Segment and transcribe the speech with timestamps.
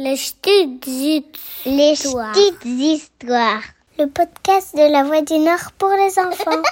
[0.00, 2.32] Les petites histoires.
[2.36, 3.62] Les petites histoires.
[3.98, 6.62] Le podcast de la Voix du Nord pour les enfants.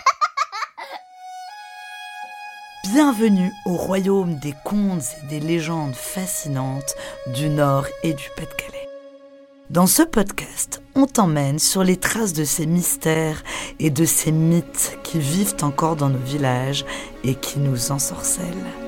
[2.92, 6.94] Bienvenue au royaume des contes et des légendes fascinantes
[7.34, 8.88] du Nord et du Pas-de-Calais.
[9.70, 13.42] Dans ce podcast, on t'emmène sur les traces de ces mystères
[13.80, 16.84] et de ces mythes qui vivent encore dans nos villages
[17.24, 18.85] et qui nous ensorcellent.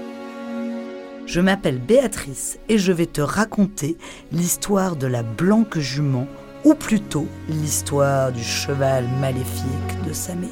[1.29, 3.99] Je m'appelle Béatrice et je vais te raconter
[4.33, 6.27] l'histoire de la blanque jument,
[6.65, 10.49] ou plutôt l'histoire du cheval maléfique de Samé.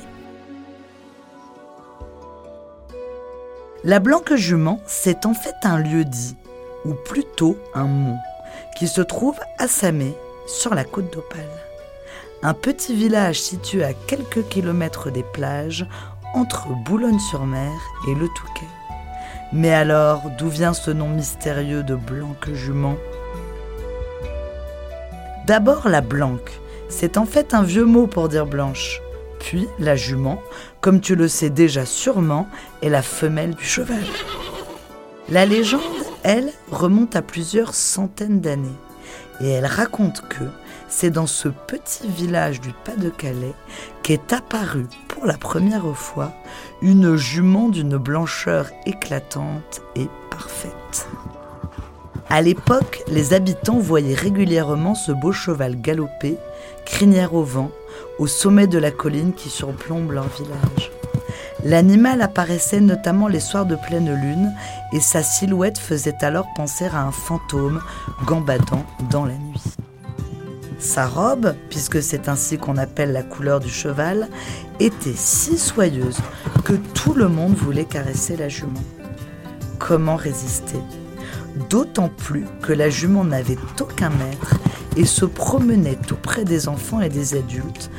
[3.84, 6.36] La blanque jument, c'est en fait un lieu dit,
[6.84, 8.18] ou plutôt un mont,
[8.78, 10.12] qui se trouve à Samé,
[10.46, 11.40] sur la côte d'Opale.
[12.42, 15.86] Un petit village situé à quelques kilomètres des plages,
[16.34, 17.72] entre Boulogne-sur-Mer
[18.08, 18.85] et le Touquet.
[19.52, 22.96] Mais alors, d'où vient ce nom mystérieux de blanque jument?
[25.46, 29.00] D'abord la blanque, c'est en fait un vieux mot pour dire blanche.
[29.38, 30.42] Puis la jument,
[30.80, 32.48] comme tu le sais déjà sûrement,
[32.82, 34.02] est la femelle du cheval.
[35.28, 35.82] La légende,
[36.24, 38.68] elle, remonte à plusieurs centaines d'années.
[39.40, 40.44] Et elle raconte que
[40.88, 43.54] c'est dans ce petit village du Pas-de-Calais
[44.02, 46.32] qu'est apparue pour la première fois
[46.80, 51.08] une jument d'une blancheur éclatante et parfaite.
[52.28, 56.38] À l'époque, les habitants voyaient régulièrement ce beau cheval galoper,
[56.84, 57.70] crinière au vent,
[58.18, 60.90] au sommet de la colline qui surplombe leur village.
[61.66, 64.54] L'animal apparaissait notamment les soirs de pleine lune
[64.92, 67.82] et sa silhouette faisait alors penser à un fantôme
[68.24, 69.64] gambadant dans la nuit.
[70.78, 74.28] Sa robe, puisque c'est ainsi qu'on appelle la couleur du cheval,
[74.78, 76.18] était si soyeuse
[76.64, 78.84] que tout le monde voulait caresser la jument.
[79.80, 80.78] Comment résister?
[81.68, 84.54] D'autant plus que la jument n'avait aucun maître
[84.96, 87.90] et se promenait tout près des enfants et des adultes,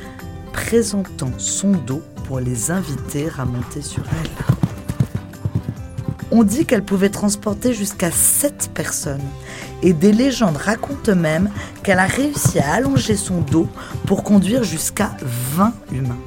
[0.58, 4.46] présentant son dos pour les inviter à monter sur elle.
[6.32, 9.24] On dit qu'elle pouvait transporter jusqu'à 7 personnes.
[9.84, 11.52] Et des légendes racontent même
[11.84, 13.68] qu'elle a réussi à allonger son dos
[14.08, 16.20] pour conduire jusqu'à 20 humains.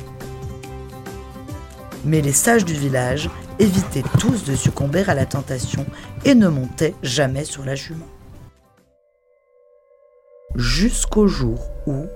[2.05, 3.28] Mais les sages du village
[3.59, 5.84] évitaient tous de succomber à la tentation
[6.25, 8.09] et ne montaient jamais sur la jument.
[10.55, 12.06] Jusqu'au jour où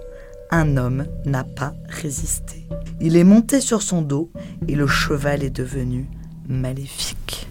[0.54, 2.68] un homme n'a pas résisté.
[3.00, 4.30] Il est monté sur son dos
[4.68, 6.06] et le cheval est devenu
[6.48, 7.48] maléfique.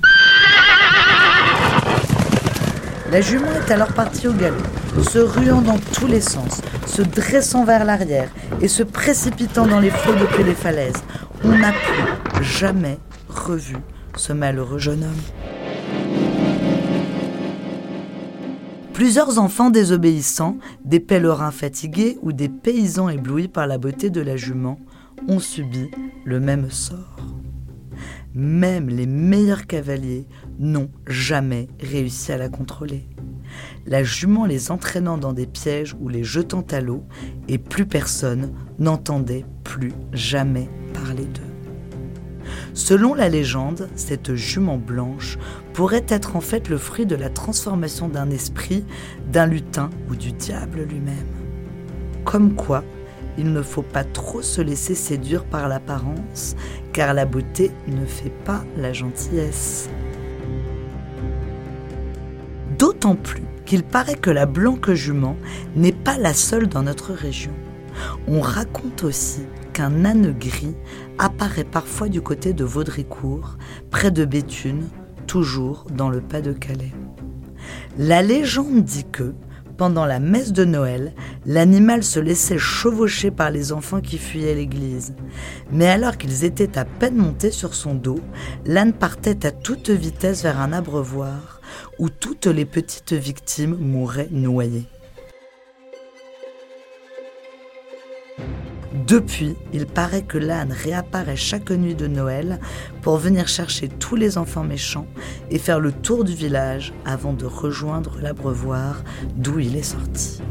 [3.11, 4.55] La jument est alors partie au galop,
[5.03, 8.29] se ruant dans tous les sens, se dressant vers l'arrière
[8.61, 11.03] et se précipitant dans les flots depuis les falaises.
[11.43, 12.97] On n'a plus jamais
[13.27, 13.75] revu
[14.15, 16.22] ce malheureux jeune homme.
[18.93, 24.37] Plusieurs enfants désobéissants, des pèlerins fatigués ou des paysans éblouis par la beauté de la
[24.37, 24.79] jument
[25.27, 25.89] ont subi
[26.25, 27.17] le même sort.
[28.35, 30.27] Même les meilleurs cavaliers
[30.59, 33.07] n'ont jamais réussi à la contrôler.
[33.87, 37.03] La jument les entraînant dans des pièges ou les jetant à l'eau,
[37.47, 41.52] et plus personne n'entendait plus jamais parler d'eux.
[42.73, 45.37] Selon la légende, cette jument blanche
[45.73, 48.83] pourrait être en fait le fruit de la transformation d'un esprit,
[49.31, 51.27] d'un lutin ou du diable lui-même.
[52.25, 52.83] Comme quoi,
[53.37, 56.55] il ne faut pas trop se laisser séduire par l'apparence,
[56.93, 59.89] car la beauté ne fait pas la gentillesse.
[62.79, 65.37] D'autant plus qu'il paraît que la blanque jument
[65.75, 67.53] n'est pas la seule dans notre région.
[68.27, 70.75] On raconte aussi qu'un âne gris
[71.17, 73.57] apparaît parfois du côté de Vaudricourt,
[73.89, 74.87] près de Béthune,
[75.27, 76.93] toujours dans le Pas-de-Calais.
[77.97, 79.33] La légende dit que,
[79.77, 81.13] pendant la messe de Noël,
[81.45, 85.15] l'animal se laissait chevaucher par les enfants qui fuyaient l'église.
[85.71, 88.19] Mais alors qu'ils étaient à peine montés sur son dos,
[88.65, 91.61] l'âne partait à toute vitesse vers un abreuvoir
[91.97, 94.85] où toutes les petites victimes mouraient noyées.
[99.07, 102.59] Depuis, il paraît que l'âne réapparaît chaque nuit de Noël
[103.01, 105.07] pour venir chercher tous les enfants méchants
[105.51, 109.03] et faire le tour du village avant de rejoindre l'abreuvoir
[109.35, 110.41] d'où il est sorti.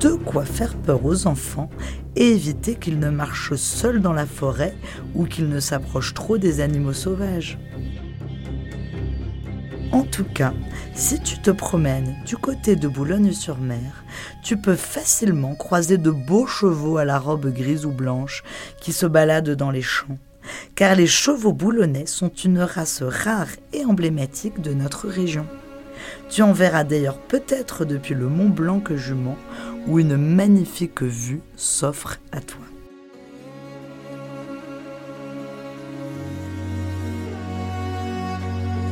[0.00, 1.68] De quoi faire peur aux enfants
[2.14, 4.76] et éviter qu'ils ne marchent seuls dans la forêt
[5.16, 7.58] ou qu'ils ne s'approchent trop des animaux sauvages.
[9.90, 10.52] En tout cas,
[10.94, 14.04] si tu te promènes du côté de Boulogne-sur-Mer,
[14.42, 18.44] tu peux facilement croiser de beaux chevaux à la robe grise ou blanche
[18.80, 20.18] qui se baladent dans les champs.
[20.74, 25.46] Car les chevaux boulonnais sont une race rare et emblématique de notre région.
[26.28, 29.38] Tu en verras d'ailleurs peut-être depuis le Mont Blanc que Jument,
[29.86, 32.60] où une magnifique vue s'offre à toi.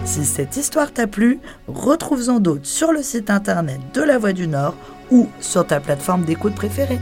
[0.06, 4.46] Si cette histoire t'a plu, retrouve-en d'autres sur le site internet de La Voix du
[4.46, 4.76] Nord
[5.10, 7.00] ou sur ta plateforme d'écoute préférée.